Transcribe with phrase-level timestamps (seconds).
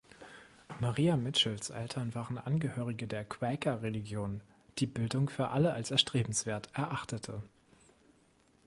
[0.79, 4.41] Maria Mitchells Eltern waren Angehörige der Quäker-Religion,
[4.79, 7.43] die Bildung für alle als erstrebenswert erachtete.